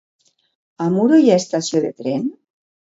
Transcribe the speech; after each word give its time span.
A 0.85 0.89
Muro 0.95 1.21
hi 1.25 1.31
ha 1.35 1.39
estació 1.43 1.87
de 1.87 1.95
tren? 2.03 2.27